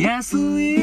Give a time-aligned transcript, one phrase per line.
[0.00, 0.79] 安い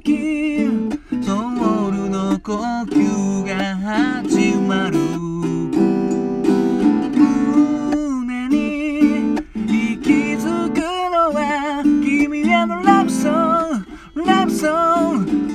[0.00, 0.68] 時
[1.22, 1.32] ソ
[1.88, 2.52] ウルの呼
[2.84, 4.98] 吸が始まる。
[7.18, 15.24] 胸に息づくのは君へのラブソングラブソン。
[15.24, 15.45] グ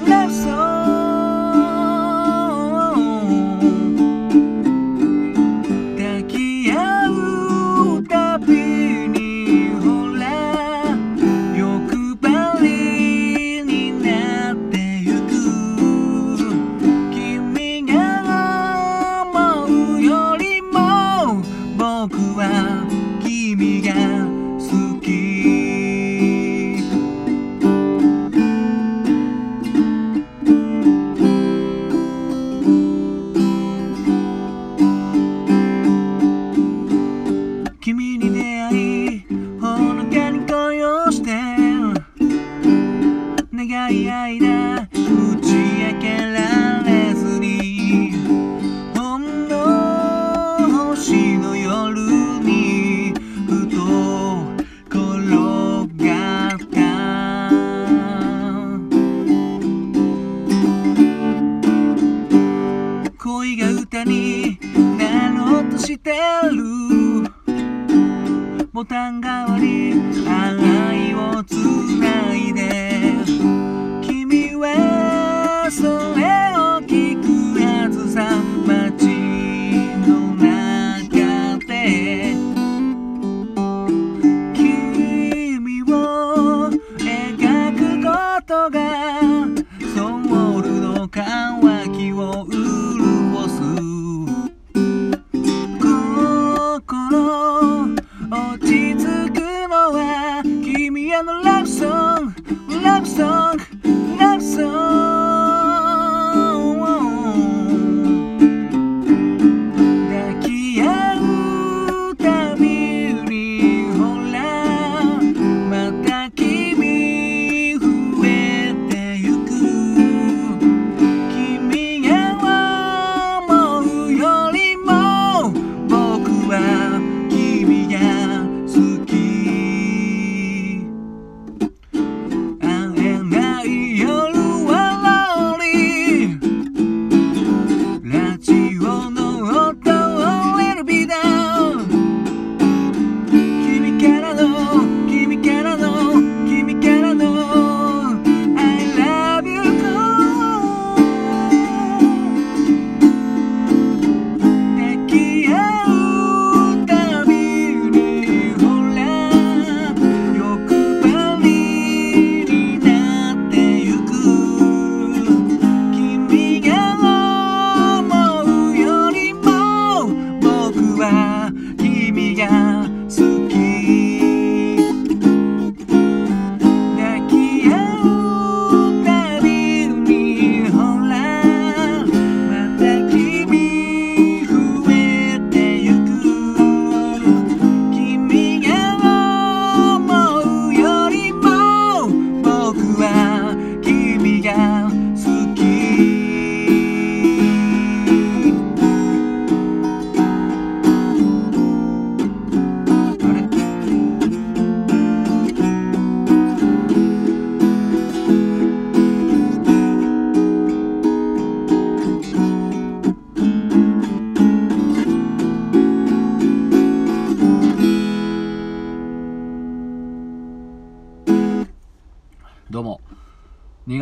[68.81, 69.30] ボタンが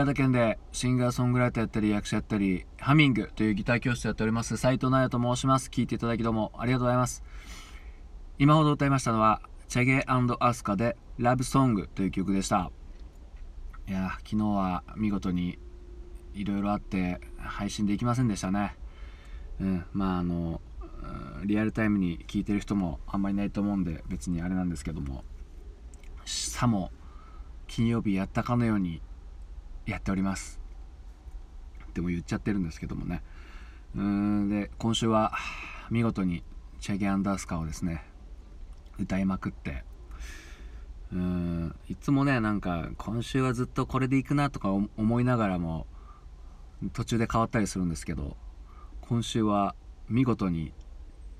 [0.09, 5.69] 田県でシンガーソングライターやったり役者やったりハミングというギター教室やっております斉藤奈也と申します。
[5.69, 7.23] 聴いていただきどうもありがとうございます。
[8.39, 12.71] 今ほど歌いましたのはチェゲアスカでラブソングという曲でした。
[13.87, 15.59] いや昨日は見事に
[16.33, 18.75] いろいろあって配信できませんでしたね。
[19.61, 20.59] うんまああの
[21.45, 25.23] リアルタイムに聴いてる人もあんまりいないと思うんで別にあれなんですけども。
[26.25, 26.91] さも
[27.67, 29.01] 金曜日やったかのように
[29.89, 30.59] やっております。
[31.93, 33.23] でも言っちゃってるんですけどもね。
[33.95, 35.33] うーんで今週は
[35.89, 36.43] 見事に
[36.79, 38.05] チェゲアンダースカをですね
[38.99, 39.83] 歌いまくって。
[41.11, 45.87] うーんいつもねなんか今週はずっとこれでいくなとか思いながらも
[46.93, 48.37] 途中で変わったりするんですけど
[49.01, 49.75] 今週は
[50.07, 50.71] 見事に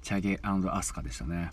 [0.01, 1.51] チャゲアスカでしたね。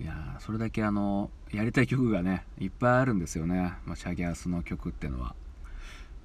[0.00, 5.34] いやそれだけあのやりたい曲がねいっぱいあるんですよね、まあ、チャゲアスの曲っていうのは、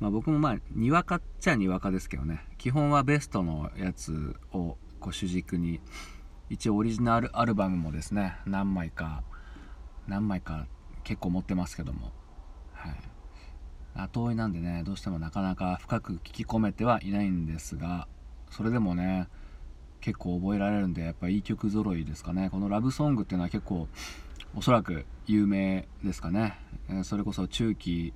[0.02, 2.44] まあ、僕もまあにわかっちゃにわかですけどね。
[2.58, 5.80] 基本はベストのやつをこう主軸に
[6.50, 9.24] 一応オリジナルアルバムもですね何枚か
[10.08, 10.66] 何枚か
[11.04, 12.12] 結構持ってますけども。
[12.74, 12.96] はい。
[13.94, 18.08] 後追いなんでねどうしてもなかなか深く聞き込めてはいないんですが
[18.50, 19.28] それでもね
[20.00, 22.50] 結構覚えられるんでやっぱいい曲揃いですかね。
[22.50, 23.88] このラブソングっていうのは結構
[24.56, 26.58] おそらく有名ですかね、
[26.90, 28.14] えー、それこそ中期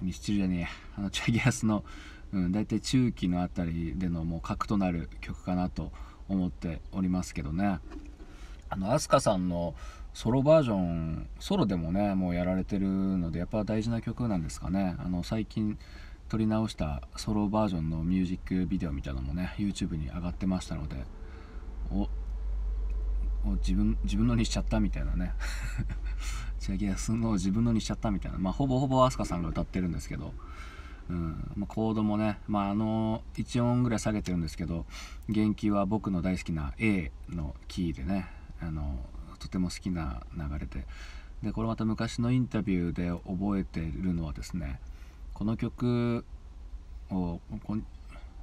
[0.00, 1.84] ミスチルじゃねえあのチャギアスの、
[2.32, 5.92] うん、大体中期のあたりでのもう核となる曲かなと
[6.28, 7.80] 思っておりますけどね。
[8.68, 9.74] あの飛鳥さんの
[10.14, 14.96] ソロバージョンソロでもねもうやられてるのでやっぱ大事な曲なんですかね。
[14.98, 15.78] あの最近
[16.28, 20.96] 撮り直したソロバージョンのミュージックビデオみたいなのもね YouTube に上がってましたので
[21.90, 22.08] お
[23.56, 25.32] 自分自分のにしちゃったみたいなね。
[26.62, 28.38] チャギアスの自分のにしちゃったみたいな。
[28.38, 30.32] まあほぼほぼ飛鳥さんが歌ってるんですけど。
[31.10, 31.52] うん。
[31.56, 34.86] まあ、コードもね、まあ、あの1音ぐらい下げてるんですけど
[35.28, 38.28] 元気は僕の大好きな A のキーでね
[38.60, 39.00] あの
[39.40, 40.86] とても好きな流れで。
[41.42, 44.80] でこれまた昔のインタビューで覚えてるのはですね
[45.34, 46.24] この曲
[47.10, 47.76] をこ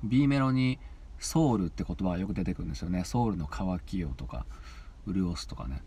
[0.04, 0.78] B メロに
[1.18, 3.06] ソウルって言葉がよく出てくるんですよね。
[3.06, 4.46] ソウルの乾きよとか
[5.08, 5.82] 潤すとかね。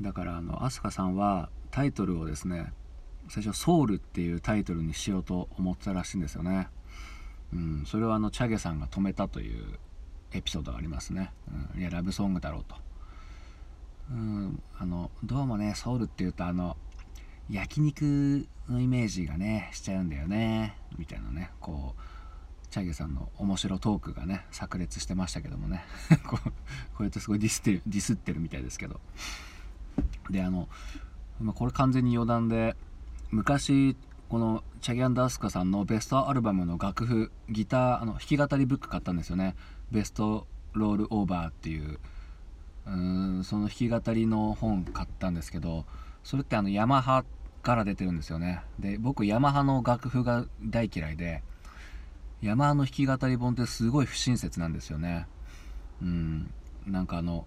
[0.00, 2.72] だからあの飛鳥さんはタイトルをですね
[3.28, 6.68] 最初ソウルっていうタイトルにしようと思ってたらしいんですよね。
[7.52, 9.78] うんそれはあのチャゲさんが止めたという
[10.32, 11.32] エピソードがありますね、
[11.74, 12.76] うん、いやラブソングだろうと。
[14.10, 16.76] うんあのどうもねソウルっていうとあの
[17.50, 20.76] 焼肉のイメージがねしちゃうんだよね。
[20.98, 22.00] みたいなねこう
[22.70, 25.84] チャゲさんの面白トークがね炸裂してましたけどもね。
[26.26, 26.52] こうこ
[27.00, 29.00] うやってすごいディスってるディスってるみたいですけど。
[30.30, 30.68] であの、
[31.40, 32.74] まあ、これ完全に余談で
[33.30, 33.96] 昔
[34.28, 39.54] このチャゲアンダースカさんのベストアルバムの楽譜ギターあの弾き語りブック買ったんですよね。
[39.90, 41.98] ベストロールオーバーっていう。
[42.86, 45.84] うんその弾き語りの本買ったんですけど
[46.24, 47.22] それってあのヤマハ
[47.62, 48.62] から出てるんですよね。
[48.78, 51.42] で僕ヤマハの楽譜が大嫌いで
[52.40, 55.26] ヤマハの弾き語り本ってすごい不親切なんですよね。
[56.00, 56.50] うん
[56.86, 57.46] なんかあの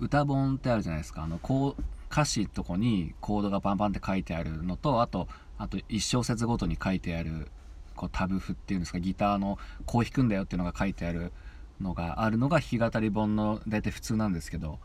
[0.00, 1.22] 歌本ってあるじゃないですか。
[1.22, 7.48] あのこう歌詞とこにコードがバンバンって書いてあるのとあとあと1小節ごとに書いてある
[7.94, 11.32] こうタブ譜っていうんですかギターのこう弾くんだよっていうのが書いてある
[11.80, 14.78] のがあるのが弾き語り本の大体普通なんですけど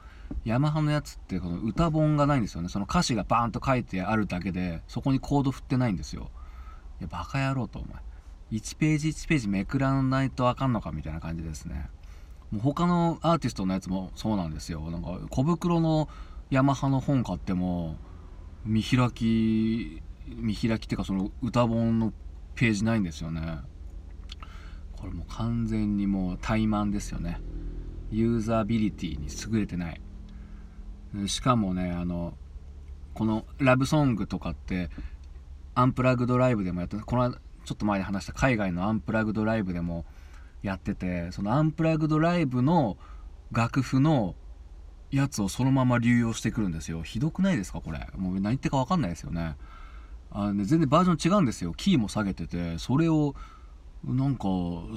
[0.44, 2.70] ヤマハのやつってこの歌本がないんですよね。
[2.70, 6.30] その歌詞がバーンと書いてあるだけでそこにコード振ってないんですよ。
[7.00, 8.02] いやバカ野郎とお前。
[8.52, 11.90] 1ページ1ページめくらないとあかんのかみたいな感じですね。
[12.52, 14.82] もう他のアーティストのやつもそうなんですよ。
[14.92, 16.10] なんか小袋の
[16.50, 17.98] ヤマハの本買っても
[18.66, 22.14] 見開き見開きっていうかその歌本の
[22.56, 23.60] ページないんですよね。
[24.94, 27.40] これもう完全にもう怠慢ですよね。
[28.12, 30.02] ユーザビリティに優れてない。
[31.28, 32.38] しかもねあの
[33.14, 34.90] このラブソングとかって
[35.74, 40.06] アンプラグドライブでもやってこのちょっと前に話した海外のアンプラグドライブでも
[40.62, 42.98] やっててそのアンプラグドライブの
[43.52, 44.36] 楽譜の
[45.12, 47.04] やつをそのまま流用してくるんですよ。
[47.04, 48.08] ひどくないですかこれ。
[48.18, 49.56] もう何言ってか分かんないですよね。
[50.32, 51.74] あね全然バージョン違うんですよ。
[51.74, 53.36] キーも下げててそれを
[54.04, 54.48] なんか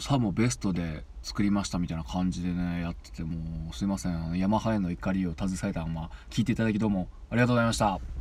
[0.01, 4.39] さもベストで作りましたみたいな感じでねやっててもうすいません。
[4.39, 8.18] ヤマハへの怒りを携えたまま聞いていただきどうもありがとうございました。